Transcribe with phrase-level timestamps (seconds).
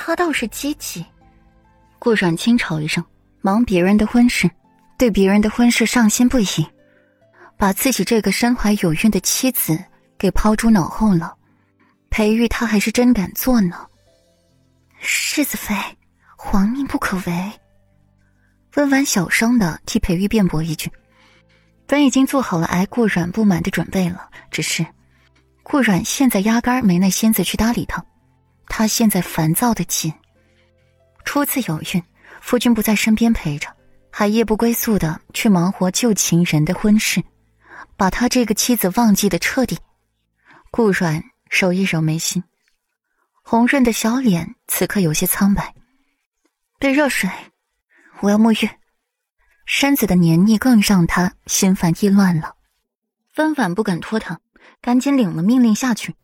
[0.00, 1.04] 他倒是积极。
[1.98, 3.04] 顾阮轻嘲一声，
[3.40, 4.48] 忙别人的婚事，
[4.96, 6.66] 对别人的婚事上心不已，
[7.56, 9.76] 把自己这个身怀有孕的妻子
[10.16, 11.34] 给抛诸脑后了。
[12.10, 13.84] 裴玉他还是真敢做呢。
[15.00, 15.74] 世子妃，
[16.36, 17.52] 皇命不可违。
[18.76, 20.88] 温婉小声的替裴玉辩驳一句，
[21.88, 24.86] 本已经做好了挨顾阮不满的准备了，只是
[25.64, 28.02] 顾阮现在压根没那心思去搭理他，
[28.68, 30.12] 他现在烦躁的紧。
[31.24, 32.02] 初次有孕，
[32.40, 33.68] 夫君不在身边陪着，
[34.10, 37.22] 还夜不归宿的去忙活旧情人的婚事，
[37.96, 39.78] 把他这个妻子忘记的彻底。
[40.70, 42.44] 顾阮揉一揉眉心，
[43.42, 45.74] 红润的小脸此刻有些苍白。
[46.78, 47.28] 备热水。
[48.20, 48.68] 我要沐浴，
[49.64, 52.56] 身子的黏腻更让他心烦意乱了。
[53.32, 54.40] 纷婉不敢拖沓，
[54.80, 56.16] 赶紧领了命令下去。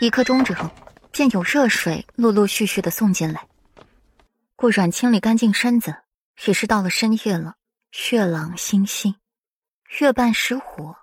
[0.00, 0.68] 一刻钟之后，
[1.18, 3.48] 见有热水陆陆续续的送进来。
[4.54, 5.96] 顾阮清理干净身子，
[6.46, 7.56] 也是到了深夜了。
[8.12, 9.16] 月朗星稀，
[9.98, 10.94] 月半时火，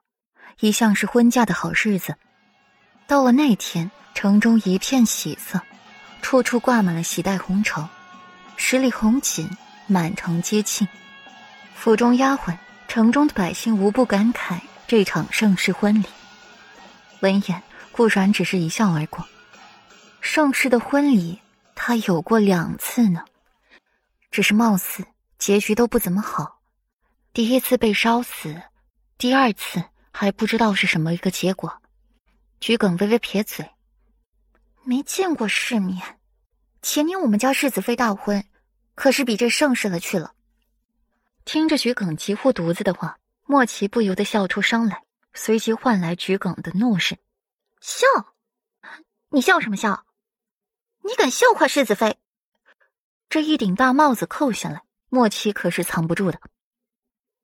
[0.61, 2.15] 一向是婚嫁的好日子。
[3.07, 5.59] 到了那天，城中一片喜色，
[6.21, 7.85] 处处挂满了喜带红绸，
[8.55, 9.49] 十里红锦。
[9.87, 10.87] 满城皆庆，
[11.75, 16.05] 府中丫鬟、城中的百姓无不感慨这场盛世婚礼。
[17.19, 17.61] 闻言，
[17.91, 19.27] 顾阮只是一笑而过。
[20.25, 21.39] 盛世的婚礼，
[21.75, 23.23] 他有过两次呢，
[24.31, 25.05] 只是貌似
[25.37, 26.59] 结局都不怎么好。
[27.31, 28.59] 第一次被烧死，
[29.19, 31.79] 第二次还不知道是什么一个结果。
[32.59, 33.69] 桔梗微微撇嘴，
[34.83, 36.17] 没见过世面。
[36.81, 38.43] 前年我们家世子妃大婚。
[38.95, 40.33] 可是比这盛世了去了。
[41.43, 47.17] 听着桔梗急护犊子的话，莫奇不由得笑出声来，随即换来桔梗的怒视
[47.79, 48.07] ：“笑？
[49.29, 50.04] 你笑什么笑？
[51.05, 52.17] 你敢笑话世子妃？”
[53.29, 56.39] 这一顶大帽子扣下来，莫七可是藏不住的。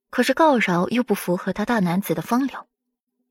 [0.10, 2.68] 可是告饶又不符合他大男子的风流，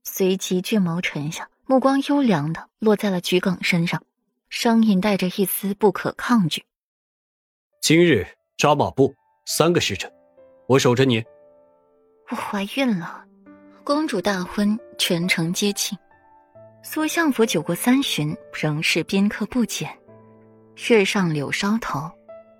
[0.02, 4.02] 随即俊眸沉下，目光优良的落在了桔梗身上，
[4.48, 6.64] 声音带着一丝不可抗拒。
[7.82, 8.26] 今日
[8.56, 9.14] 扎马步
[9.46, 10.10] 三个时辰，
[10.68, 11.22] 我守着你。
[12.30, 13.24] 我怀孕了，
[13.84, 15.98] 公主大婚，全城皆庆。
[16.82, 19.99] 苏相府酒过三巡，仍是宾客不减。
[20.88, 22.10] 月上柳梢头，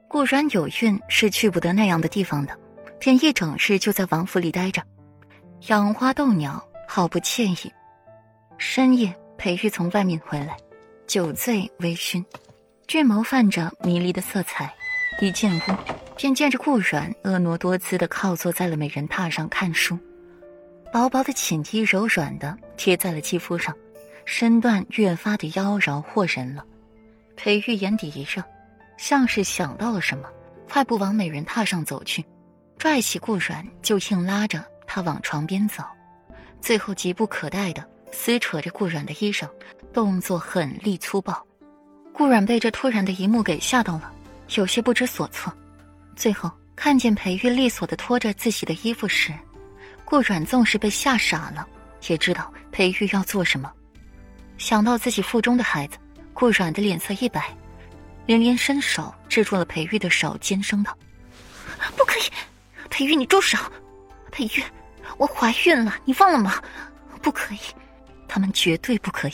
[0.08, 2.56] 顾然有孕是去不得那样的地方的，
[2.98, 4.82] 便一整日就在王府里待着，
[5.68, 7.72] 养花逗鸟，好不惬意。
[8.58, 10.56] 深夜，裴玉从外面回来，
[11.06, 12.24] 酒醉微醺，
[12.86, 14.72] 俊眸泛着迷离的色彩。
[15.20, 15.74] 一进屋，
[16.16, 19.98] 便见着顾阮婀娜多姿的靠坐在了美人榻上看书，
[20.92, 23.74] 薄薄的寝衣柔软的贴在了肌肤上，
[24.24, 26.64] 身段越发的妖娆惑人了。
[27.42, 28.44] 裴玉眼底一热，
[28.98, 30.28] 像是想到了什么，
[30.68, 32.22] 快步往美人榻上走去，
[32.76, 35.82] 拽起顾阮就硬拉着他往床边走，
[36.60, 39.48] 最后急不可待的撕扯着顾阮的衣裳，
[39.90, 41.42] 动作狠厉粗暴。
[42.12, 44.12] 顾阮被这突然的一幕给吓到了。
[44.56, 45.50] 有些不知所措，
[46.14, 49.32] 最后看见裴玉利索的拖着自己的衣服时，
[50.04, 51.66] 顾阮纵是被吓傻了，
[52.06, 53.72] 也知道裴玉要做什么。
[54.58, 55.96] 想到自己腹中的孩子，
[56.40, 57.54] 顾阮的脸色一白，
[58.24, 60.96] 连连伸手制住了裴玉的手，尖声道
[61.94, 62.22] ：“不可以，
[62.88, 63.58] 裴玉，你住手！
[64.32, 64.64] 裴玉，
[65.18, 66.54] 我怀孕了，你忘了吗？
[67.20, 67.58] 不可以，
[68.26, 69.32] 他们绝对不可以。”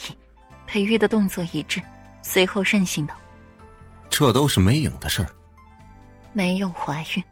[0.67, 1.81] 裴玉的动作一致，
[2.21, 3.15] 随后任性道。
[4.09, 5.29] 这都是没影的事儿。
[6.33, 7.23] 没有怀孕，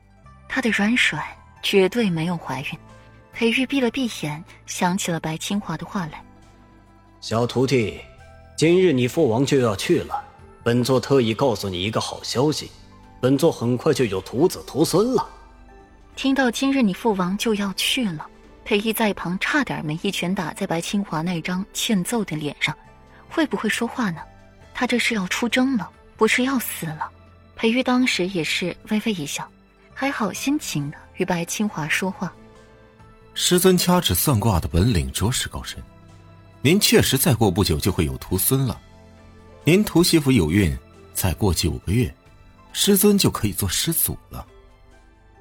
[0.47, 1.21] 她的软软
[1.61, 2.79] 绝对没有怀孕。
[3.33, 6.23] 裴玉闭了闭眼，想起了白清华的话来
[7.19, 7.99] ：“小徒弟，
[8.55, 10.23] 今日你父王就要去了，
[10.63, 12.71] 本座特意告诉你一个好消息，
[13.19, 15.27] 本座很快就有徒子徒孙了。”
[16.15, 18.25] 听到今日你父王就要去了，
[18.63, 22.73] 裴玉在一旁差点没一拳打在白清华那张欠揍的脸上。
[23.27, 24.21] 会不会说话呢？
[24.73, 25.91] 他这是要出征了。
[26.17, 27.09] 不是要死了，
[27.57, 29.45] 裴玉当时也是微微一笑，
[29.93, 32.31] 还好心情的与白清华说话。
[33.33, 35.77] 师尊掐指算卦的本领着实高深，
[36.65, 38.81] 您确实再过不久就会有徒孙了。
[39.63, 40.75] 您徒媳妇有孕，
[41.13, 42.11] 再过九个月，
[42.73, 44.43] 师尊就可以做师祖了。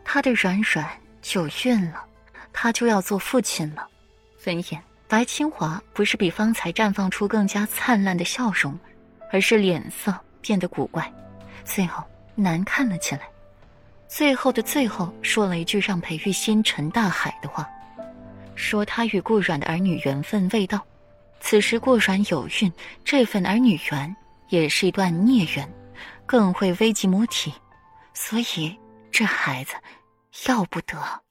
[0.05, 0.87] 他的软软
[1.33, 2.05] 有孕了，
[2.53, 3.89] 他就要做父亲了。
[4.45, 8.79] 闻言，白清华不是比方才绽放出更加灿烂的笑容，
[9.33, 10.15] 而是脸色。
[10.43, 11.11] 变得古怪，
[11.65, 12.05] 最后
[12.35, 13.23] 难看了起来。
[14.07, 17.67] 最后的最后，说了一句让裴玉心沉大海的话，
[18.55, 20.79] 说他与顾软的儿女缘分未到。
[21.47, 22.73] 此时过软有孕，
[23.05, 24.17] 这份儿女缘
[24.49, 25.71] 也是一段孽缘，
[26.25, 27.53] 更会危及母体，
[28.15, 28.75] 所以
[29.11, 29.75] 这孩子
[30.49, 31.24] 要不得。